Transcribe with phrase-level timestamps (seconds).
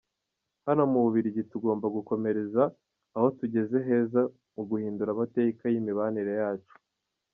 [0.67, 2.63] Hano mu Bubirigi tugomba gukomereza
[3.15, 4.21] aho tugeze heza
[4.55, 6.75] mu guhindura amateka y’ imibanire yacu.